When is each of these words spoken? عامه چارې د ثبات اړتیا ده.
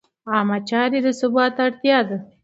عامه 0.31 0.57
چارې 0.69 0.99
د 1.05 1.07
ثبات 1.19 1.55
اړتیا 1.65 1.99
ده. 2.09 2.17